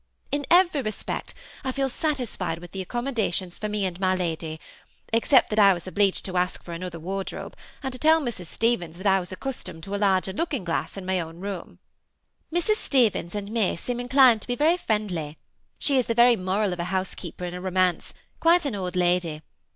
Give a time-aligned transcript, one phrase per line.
[0.31, 4.59] In every respect I feel satisfied with the accommodations for me and my Lady,
[5.13, 8.47] except that I was obleeged to ask for another wardrobe, and to tell Mrs.
[8.47, 11.77] Stevens that I was accustomed to a larger looking glass in my own room.
[12.51, 12.77] Mrs.
[12.77, 15.37] Stevens' and me seem inclined to be very friendly;
[15.77, 19.43] she is the very moral of a housekeeper in a romance, quite an old lady.